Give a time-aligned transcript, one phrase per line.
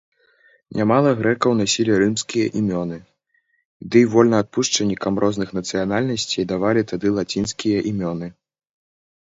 [0.77, 2.97] Нямала грэкаў насілі рымскія імёны,
[3.97, 8.27] дый вольнаадпушчанікам розных нацыянальнасцей давалі тады лацінскія імёны.